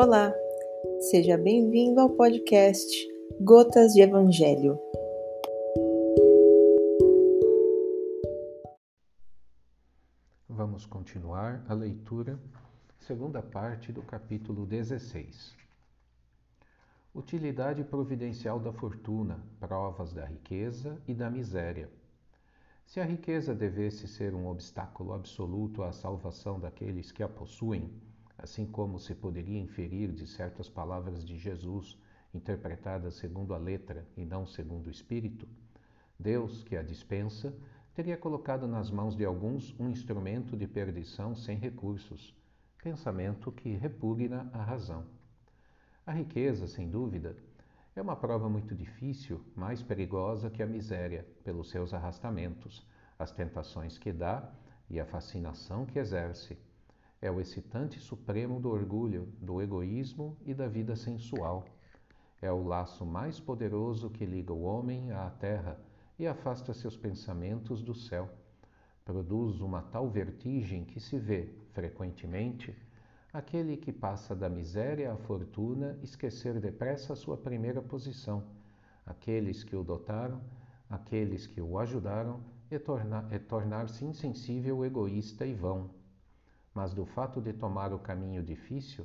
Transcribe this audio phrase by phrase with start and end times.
[0.00, 0.32] Olá,
[1.10, 2.86] seja bem-vindo ao podcast
[3.40, 4.78] Gotas de Evangelho.
[10.48, 12.38] Vamos continuar a leitura,
[13.00, 15.56] segunda parte do capítulo 16.
[17.12, 21.90] Utilidade providencial da fortuna, provas da riqueza e da miséria.
[22.86, 27.92] Se a riqueza devesse ser um obstáculo absoluto à salvação daqueles que a possuem,
[28.38, 31.98] assim como se poderia inferir de certas palavras de Jesus,
[32.32, 35.48] interpretadas segundo a letra e não segundo o espírito,
[36.18, 37.52] Deus, que a dispensa,
[37.94, 42.32] teria colocado nas mãos de alguns um instrumento de perdição sem recursos,
[42.82, 45.04] pensamento que repugna a razão.
[46.06, 47.36] A riqueza, sem dúvida,
[47.94, 52.86] é uma prova muito difícil, mais perigosa que a miséria, pelos seus arrastamentos,
[53.18, 54.48] as tentações que dá
[54.88, 56.56] e a fascinação que exerce
[57.20, 61.64] é o excitante supremo do orgulho, do egoísmo e da vida sensual.
[62.40, 65.80] É o laço mais poderoso que liga o homem à terra
[66.16, 68.30] e afasta seus pensamentos do céu.
[69.04, 72.76] Produz uma tal vertigem que se vê, frequentemente,
[73.32, 78.44] aquele que passa da miséria à fortuna esquecer depressa sua primeira posição,
[79.04, 80.40] aqueles que o dotaram,
[80.88, 82.40] aqueles que o ajudaram,
[82.70, 82.78] e,
[83.38, 85.97] tornar-se insensível, egoísta e vão
[86.78, 89.04] mas do fato de tomar o caminho difícil,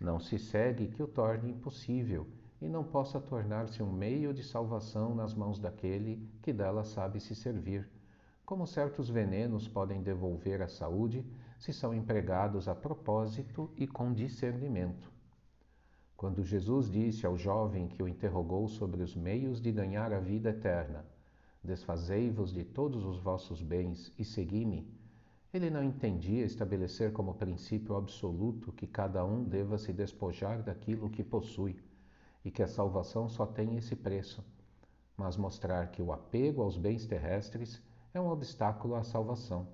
[0.00, 2.26] não se segue que o torne impossível
[2.60, 7.36] e não possa tornar-se um meio de salvação nas mãos daquele que dela sabe se
[7.36, 7.88] servir,
[8.44, 11.24] como certos venenos podem devolver a saúde
[11.60, 15.08] se são empregados a propósito e com discernimento.
[16.16, 20.50] Quando Jesus disse ao jovem que o interrogou sobre os meios de ganhar a vida
[20.50, 21.06] eterna:
[21.62, 25.01] Desfazei-vos de todos os vossos bens e segui-me,
[25.52, 31.22] ele não entendia estabelecer como princípio absoluto que cada um deva se despojar daquilo que
[31.22, 31.76] possui
[32.42, 34.42] e que a salvação só tem esse preço,
[35.14, 37.82] mas mostrar que o apego aos bens terrestres
[38.14, 39.68] é um obstáculo à salvação.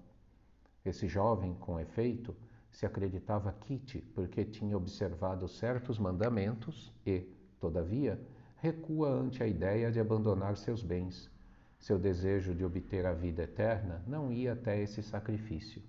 [0.84, 2.34] Esse jovem, com efeito,
[2.70, 7.20] se acreditava quite porque tinha observado certos mandamentos e,
[7.60, 8.20] todavia,
[8.56, 11.30] recua ante a ideia de abandonar seus bens
[11.78, 15.82] seu desejo de obter a vida eterna não ia até esse sacrifício.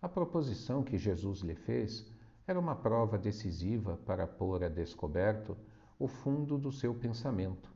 [0.00, 2.10] A proposição que Jesus lhe fez
[2.46, 5.56] era uma prova decisiva para pôr a descoberto
[5.98, 7.72] o fundo do seu pensamento.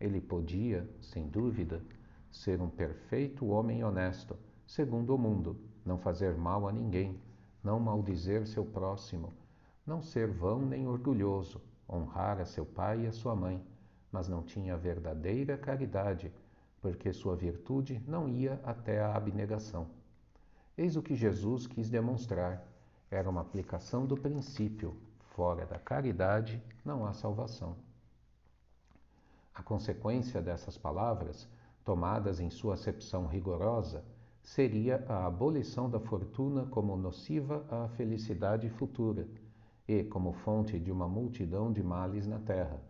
[0.00, 1.80] Ele podia, sem dúvida,
[2.30, 7.20] ser um perfeito homem honesto, segundo o mundo, não fazer mal a ninguém,
[7.62, 9.32] não maldizer seu próximo,
[9.86, 13.62] não ser vão nem orgulhoso, honrar a seu pai e a sua mãe,
[14.12, 16.30] mas não tinha verdadeira caridade,
[16.82, 19.88] porque sua virtude não ia até a abnegação.
[20.76, 22.62] Eis o que Jesus quis demonstrar:
[23.10, 24.94] era uma aplicação do princípio:
[25.34, 27.74] fora da caridade não há salvação.
[29.54, 31.48] A consequência dessas palavras,
[31.84, 34.04] tomadas em sua acepção rigorosa,
[34.42, 39.26] seria a abolição da fortuna como nociva à felicidade futura
[39.86, 42.80] e como fonte de uma multidão de males na terra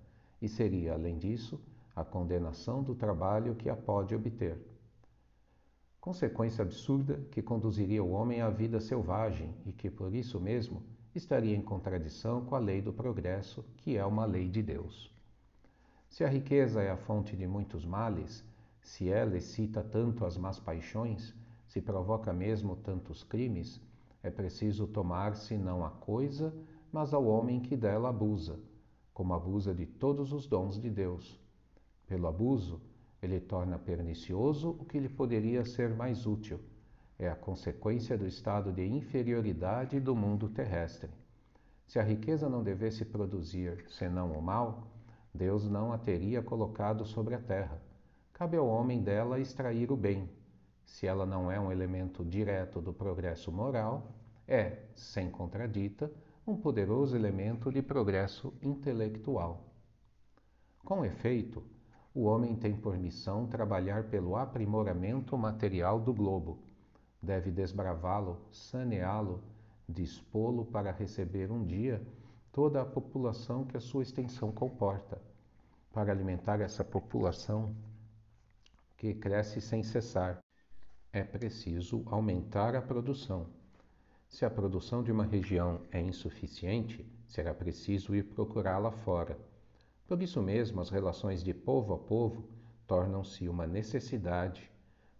[0.43, 1.61] e seria, além disso,
[1.95, 4.59] a condenação do trabalho que a pode obter.
[6.01, 10.83] Consequência absurda que conduziria o homem à vida selvagem e que, por isso mesmo,
[11.15, 15.15] estaria em contradição com a lei do progresso, que é uma lei de Deus.
[16.11, 18.45] Se a riqueza é a fonte de muitos males,
[18.81, 21.33] se ela excita tanto as más paixões,
[21.69, 23.81] se provoca mesmo tantos crimes,
[24.25, 26.53] é preciso tomar-se não à coisa,
[26.91, 28.59] mas ao homem que dela abusa
[29.13, 31.41] como abusa de todos os dons de Deus.
[32.07, 32.81] Pelo abuso,
[33.23, 36.61] ele torna pernicioso o que lhe poderia ser mais útil.
[37.19, 41.11] É a consequência do estado de inferioridade do mundo terrestre.
[41.87, 44.89] Se a riqueza não devesse produzir senão o mal,
[45.33, 47.81] Deus não a teria colocado sobre a terra.
[48.33, 50.29] Cabe ao homem dela extrair o bem.
[50.85, 54.11] Se ela não é um elemento direto do progresso moral,
[54.49, 56.11] é, sem contradita,
[56.45, 59.65] um poderoso elemento de progresso intelectual.
[60.85, 61.63] Com efeito,
[62.13, 66.59] o homem tem por missão trabalhar pelo aprimoramento material do globo.
[67.23, 69.41] Deve desbravá-lo, saneá-lo,
[69.89, 72.05] dispô-lo para receber um dia
[72.51, 75.23] toda a população que a sua extensão comporta.
[75.93, 77.73] Para alimentar essa população
[78.97, 80.41] que cresce sem cessar,
[81.13, 83.62] é preciso aumentar a produção.
[84.33, 89.39] Se a produção de uma região é insuficiente, será preciso ir procurá-la fora.
[90.09, 92.49] Por isso mesmo, as relações de povo a povo
[92.87, 94.71] tornam-se uma necessidade.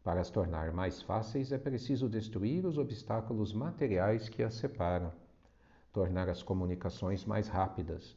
[0.03, 5.13] Para as tornar mais fáceis, é preciso destruir os obstáculos materiais que as separam.
[5.93, 8.17] tornar as comunicações mais rápidas.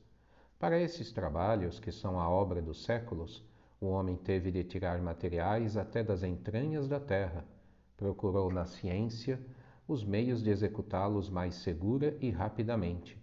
[0.57, 3.43] Para esses trabalhos, que são a obra dos séculos,
[3.81, 7.43] o homem teve de tirar materiais até das entranhas da terra.
[7.97, 9.37] Procurou na ciência
[9.87, 13.17] os meios de executá-los mais segura e rapidamente.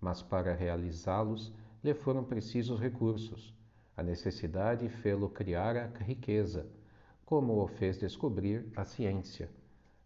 [0.00, 1.52] Mas para realizá-los
[1.82, 3.54] lhe foram precisos recursos.
[3.96, 6.66] A necessidade fê-lo criar a riqueza,
[7.24, 9.50] como o fez descobrir a ciência.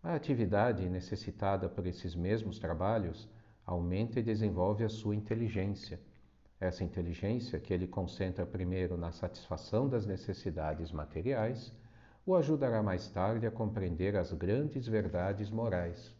[0.03, 3.29] A atividade necessitada por esses mesmos trabalhos
[3.65, 5.99] aumenta e desenvolve a sua inteligência
[6.61, 11.73] essa inteligência, que ele concentra primeiro na satisfação das necessidades materiais,
[12.27, 16.15] o ajudará mais tarde a compreender as grandes verdades morais.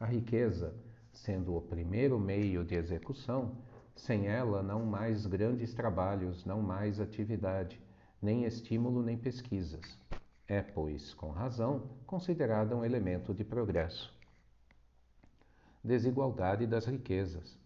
[0.00, 0.74] A riqueza,
[1.12, 3.56] sendo o primeiro meio de execução,
[3.94, 7.80] sem ela não mais grandes trabalhos, não mais atividade,
[8.20, 9.96] nem estímulo nem pesquisas.
[10.48, 14.12] É, pois, com razão, considerada um elemento de progresso.
[15.84, 17.56] Desigualdade das riquezas.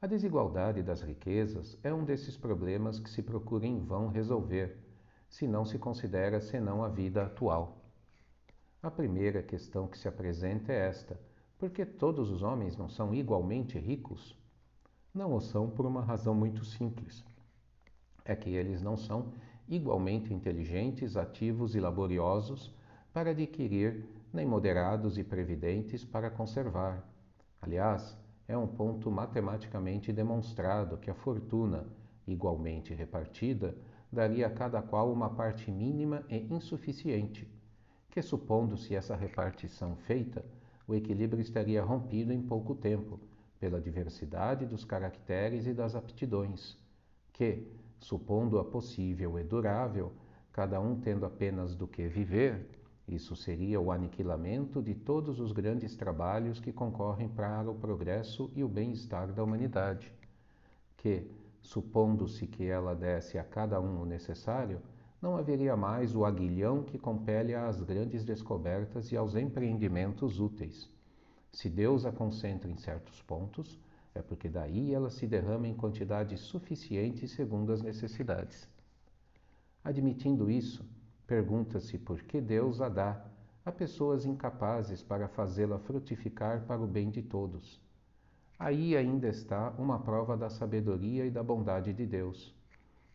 [0.00, 4.85] A desigualdade das riquezas é um desses problemas que se procura em vão resolver,
[5.28, 7.78] se não se considera senão a vida atual.
[8.82, 11.18] A primeira questão que se apresenta é esta:
[11.58, 14.36] por que todos os homens não são igualmente ricos?
[15.14, 17.24] Não o são por uma razão muito simples.
[18.24, 19.32] É que eles não são
[19.68, 22.74] igualmente inteligentes, ativos e laboriosos
[23.12, 27.02] para adquirir, nem moderados e previdentes para conservar.
[27.60, 31.86] Aliás, é um ponto matematicamente demonstrado que a fortuna,
[32.26, 33.74] igualmente repartida,
[34.12, 37.48] daria a cada qual uma parte mínima e insuficiente,
[38.10, 40.44] que supondo-se essa repartição feita,
[40.86, 43.20] o equilíbrio estaria rompido em pouco tempo,
[43.58, 46.76] pela diversidade dos caracteres e das aptidões,
[47.32, 47.66] que,
[47.98, 50.12] supondo-a possível e durável,
[50.52, 52.66] cada um tendo apenas do que viver,
[53.08, 58.64] isso seria o aniquilamento de todos os grandes trabalhos que concorrem para o progresso e
[58.64, 60.12] o bem-estar da humanidade,
[60.96, 61.30] que,
[61.66, 64.80] supondo-se que ela desse a cada um o necessário,
[65.20, 70.90] não haveria mais o aguilhão que compele às grandes descobertas e aos empreendimentos úteis.
[71.52, 73.80] Se Deus a concentra em certos pontos,
[74.14, 78.68] é porque daí ela se derrama em quantidade suficiente segundo as necessidades.
[79.82, 80.84] Admitindo isso,
[81.26, 83.20] Pergunta-se por que Deus a dá
[83.64, 87.80] a pessoas incapazes para fazê-la frutificar para o bem de todos.
[88.58, 92.54] Aí ainda está uma prova da sabedoria e da bondade de Deus,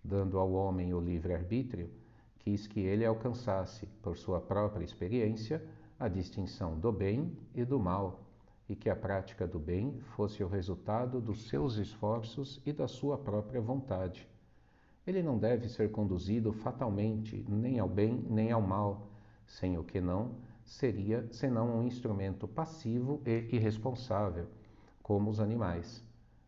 [0.04, 1.90] dando ao homem o livre-arbítrio,
[2.38, 5.64] quis que ele alcançasse, por sua própria experiência,
[6.00, 8.22] a distinção do bem e do mal,
[8.70, 13.18] e que a prática do bem fosse o resultado dos seus esforços e da sua
[13.18, 14.30] própria vontade.
[15.06, 19.08] Ele não deve ser conduzido fatalmente nem ao bem nem ao mal,
[19.48, 24.48] sem o que não seria senão um instrumento passivo e irresponsável,
[25.02, 26.04] como os animais.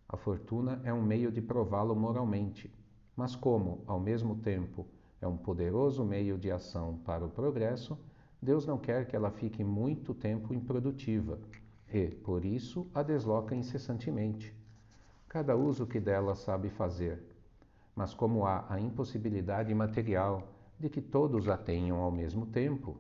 [0.07, 2.71] A fortuna é um meio de prová-lo moralmente,
[3.15, 4.85] mas como, ao mesmo tempo,
[5.21, 7.97] é um poderoso meio de ação para o progresso,
[8.41, 11.39] Deus não quer que ela fique muito tempo improdutiva
[11.91, 14.53] e, por isso, a desloca incessantemente.
[15.29, 17.23] Cada uso que dela sabe fazer,
[17.95, 20.47] mas como há a impossibilidade material
[20.79, 22.97] de que todos a tenham ao mesmo tempo,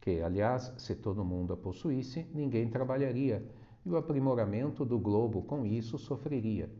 [0.00, 3.44] que, aliás, se todo mundo a possuísse, ninguém trabalharia,
[3.84, 6.70] e o aprimoramento do globo com isso sofreria.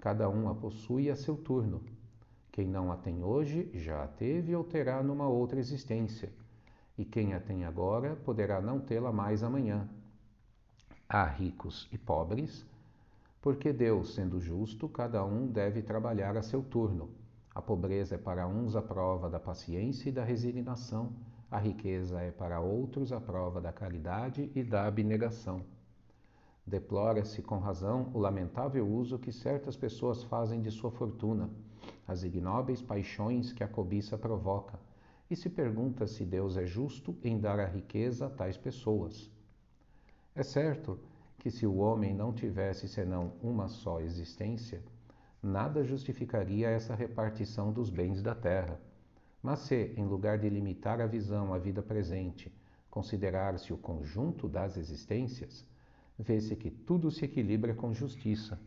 [0.00, 1.82] Cada um a possui a seu turno.
[2.50, 6.32] Quem não a tem hoje já a teve ou terá numa outra existência,
[6.98, 9.88] e quem a tem agora poderá não tê-la mais amanhã.
[11.08, 12.66] Há ricos e pobres,
[13.40, 17.10] porque Deus, sendo justo, cada um deve trabalhar a seu turno.
[17.54, 21.12] A pobreza é para uns a prova da paciência e da resignação,
[21.50, 25.62] a riqueza é para outros a prova da caridade e da abnegação.
[26.72, 31.50] Deplora-se com razão o lamentável uso que certas pessoas fazem de sua fortuna,
[32.08, 34.80] as ignóbeis paixões que a cobiça provoca,
[35.30, 39.30] e se pergunta se Deus é justo em dar a riqueza a tais pessoas.
[40.34, 40.98] É certo
[41.38, 44.82] que se o homem não tivesse senão uma só existência,
[45.42, 48.80] nada justificaria essa repartição dos bens da terra.
[49.42, 52.50] Mas se, em lugar de limitar a visão à vida presente,
[52.88, 55.70] considerar-se o conjunto das existências,
[56.22, 58.58] vê-se que tudo se equilibra com justiça.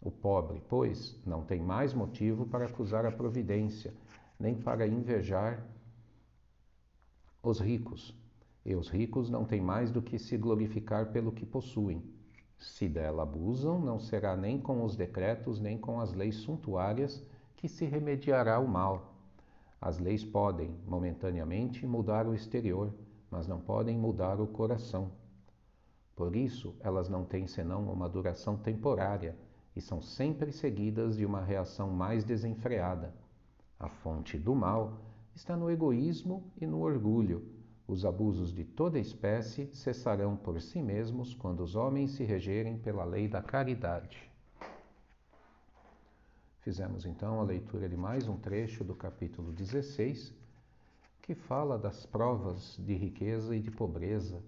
[0.00, 3.92] O pobre, pois, não tem mais motivo para acusar a providência,
[4.38, 5.66] nem para invejar
[7.42, 8.14] os ricos,
[8.64, 12.02] e os ricos não têm mais do que se glorificar pelo que possuem.
[12.58, 17.22] Se dela abusam, não será nem com os decretos nem com as leis suntuárias
[17.56, 19.14] que se remediará o mal.
[19.80, 22.92] As leis podem, momentaneamente, mudar o exterior,
[23.30, 25.10] mas não podem mudar o coração.
[26.16, 29.36] Por isso, elas não têm senão uma duração temporária
[29.76, 33.14] e são sempre seguidas de uma reação mais desenfreada.
[33.78, 34.98] A fonte do mal
[35.34, 37.46] está no egoísmo e no orgulho.
[37.86, 43.04] Os abusos de toda espécie cessarão por si mesmos quando os homens se regerem pela
[43.04, 44.18] lei da caridade.
[46.62, 50.34] Fizemos então a leitura de mais um trecho do capítulo 16,
[51.20, 54.42] que fala das provas de riqueza e de pobreza.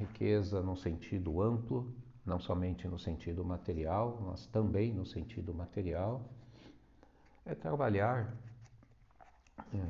[0.00, 1.92] Riqueza no sentido amplo,
[2.24, 6.22] não somente no sentido material, mas também no sentido material.
[7.44, 8.34] É trabalhar
[9.74, 9.86] é,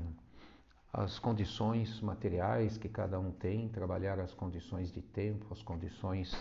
[0.93, 6.35] as condições materiais que cada um tem, trabalhar as condições de tempo, as condições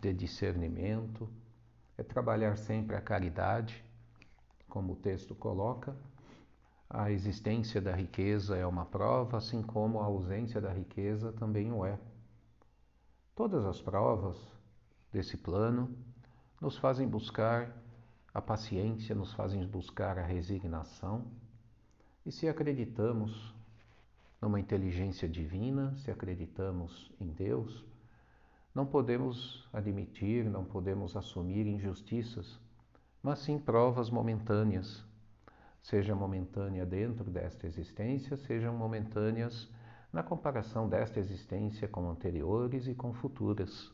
[0.00, 1.26] de discernimento,
[1.96, 3.82] é trabalhar sempre a caridade
[4.68, 5.96] como o texto coloca,
[6.90, 11.86] a existência da riqueza é uma prova, assim como a ausência da riqueza também o
[11.86, 11.98] é.
[13.34, 14.36] Todas as provas
[15.12, 15.96] desse plano
[16.60, 17.76] nos fazem buscar
[18.32, 21.24] a paciência, nos fazem buscar a resignação.
[22.24, 23.54] E se acreditamos
[24.40, 27.84] numa inteligência divina, se acreditamos em Deus,
[28.74, 32.58] não podemos admitir, não podemos assumir injustiças
[33.24, 35.02] mas sim provas momentâneas,
[35.80, 39.66] seja momentânea dentro desta existência, sejam momentâneas
[40.14, 43.92] na comparação desta existência com anteriores e com futuras.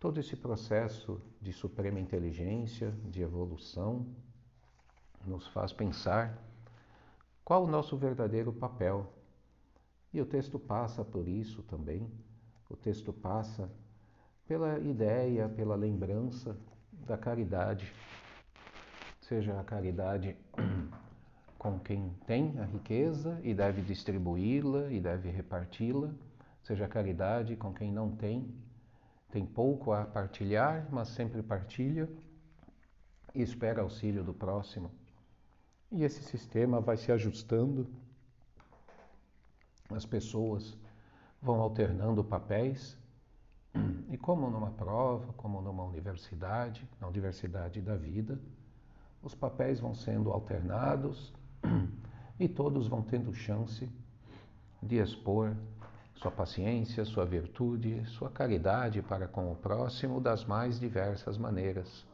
[0.00, 4.04] Todo esse processo de suprema inteligência, de evolução,
[5.24, 6.36] nos faz pensar
[7.44, 9.08] qual o nosso verdadeiro papel.
[10.12, 12.10] E o texto passa por isso também.
[12.68, 13.70] O texto passa
[14.48, 16.56] pela ideia, pela lembrança
[16.92, 17.92] da caridade,
[19.20, 20.36] seja a caridade
[21.64, 26.10] com quem tem a riqueza e deve distribuí-la e deve reparti-la,
[26.62, 28.54] seja caridade com quem não tem,
[29.30, 32.06] tem pouco a partilhar, mas sempre partilha
[33.34, 34.90] e espera auxílio do próximo.
[35.90, 37.88] E esse sistema vai se ajustando,
[39.88, 40.76] as pessoas
[41.40, 42.94] vão alternando papéis.
[44.10, 48.38] E como numa prova, como numa universidade, na universidade da vida,
[49.22, 51.32] os papéis vão sendo alternados
[52.38, 53.88] e todos vão tendo chance
[54.82, 55.56] de expor
[56.16, 62.06] sua paciência, sua virtude, sua caridade para com o próximo das mais diversas maneiras.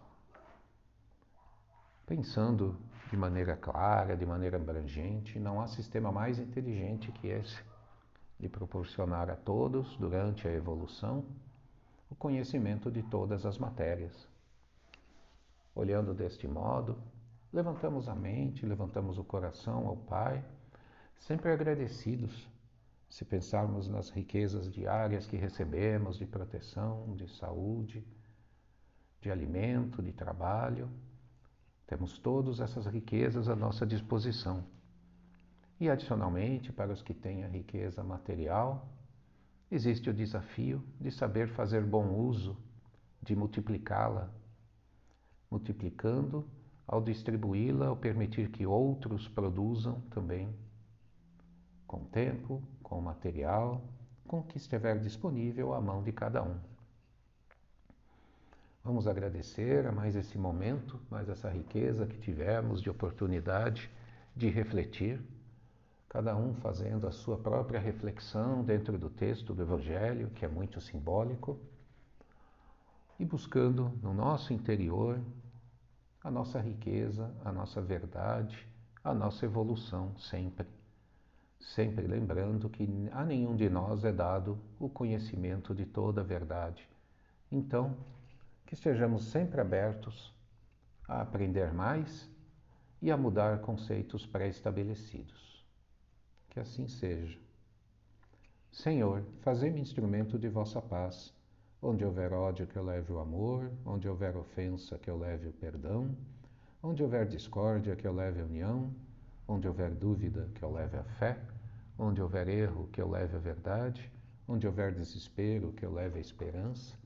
[2.06, 2.76] Pensando
[3.10, 7.62] de maneira clara, de maneira abrangente, não há sistema mais inteligente que esse
[8.40, 11.24] de proporcionar a todos, durante a evolução,
[12.10, 14.26] o conhecimento de todas as matérias.
[15.74, 16.96] Olhando deste modo,
[17.52, 20.44] levantamos a mente, levantamos o coração ao Pai,
[21.18, 22.48] sempre agradecidos,
[23.08, 28.06] se pensarmos nas riquezas diárias que recebemos de proteção, de saúde,
[29.20, 30.88] de alimento, de trabalho.
[31.86, 34.64] Temos todas essas riquezas à nossa disposição.
[35.80, 38.88] E, adicionalmente, para os que têm a riqueza material,
[39.70, 42.56] existe o desafio de saber fazer bom uso,
[43.20, 44.32] de multiplicá-la,
[45.50, 46.48] multiplicando
[46.90, 50.52] ao distribuí-la, ao permitir que outros produzam também,
[51.86, 53.80] com tempo, com material,
[54.26, 56.56] com o que estiver disponível à mão de cada um.
[58.82, 63.88] Vamos agradecer a mais esse momento, mais essa riqueza que tivemos de oportunidade
[64.34, 65.20] de refletir
[66.08, 70.80] cada um fazendo a sua própria reflexão dentro do texto do Evangelho, que é muito
[70.80, 71.56] simbólico,
[73.16, 75.20] e buscando no nosso interior
[76.22, 78.66] a nossa riqueza, a nossa verdade,
[79.02, 80.66] a nossa evolução sempre.
[81.58, 86.88] Sempre lembrando que a nenhum de nós é dado o conhecimento de toda a verdade.
[87.50, 87.96] Então,
[88.66, 90.32] que estejamos sempre abertos
[91.06, 92.30] a aprender mais
[93.02, 95.64] e a mudar conceitos pré-estabelecidos.
[96.48, 97.38] Que assim seja.
[98.70, 101.34] Senhor, fazei-me instrumento de vossa paz.
[101.82, 105.52] Onde houver ódio, que eu leve o amor, onde houver ofensa, que eu leve o
[105.52, 106.14] perdão,
[106.82, 108.94] onde houver discórdia, que eu leve a união,
[109.48, 111.38] onde houver dúvida, que eu leve a fé,
[111.98, 114.12] onde houver erro, que eu leve a verdade,
[114.46, 116.96] onde houver desespero, que eu leve a esperança,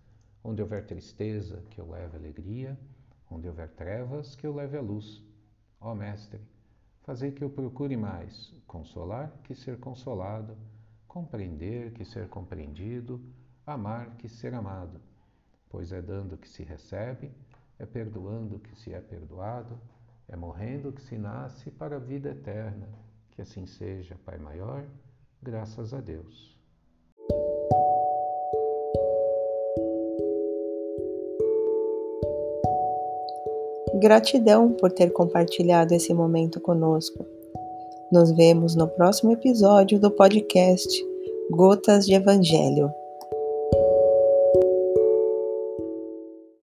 [0.43, 2.79] onde houver tristeza, que eu leve a alegria,
[3.31, 5.23] onde houver trevas, que eu leve a luz.
[5.81, 6.41] Ó Mestre,
[7.05, 10.57] Fazer que eu procure mais consolar que ser consolado,
[11.07, 13.21] compreender que ser compreendido,
[13.67, 15.01] amar que ser amado,
[15.71, 17.31] pois é dando que se recebe,
[17.79, 19.79] é perdoando que se é perdoado,
[20.29, 22.89] é morrendo que se nasce para a vida eterna.
[23.31, 24.85] Que assim seja, Pai Maior,
[25.43, 26.55] graças a Deus.
[34.01, 37.27] Gratidão por ter compartilhado esse momento conosco.
[38.13, 41.05] Nos vemos no próximo episódio do podcast
[41.51, 42.93] Gotas de Evangelho.